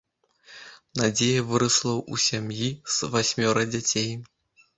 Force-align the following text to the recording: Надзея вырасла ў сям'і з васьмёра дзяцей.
Надзея 1.01 1.43
вырасла 1.49 1.93
ў 1.99 2.15
сям'і 2.29 2.69
з 2.97 3.11
васьмёра 3.13 3.63
дзяцей. 3.77 4.11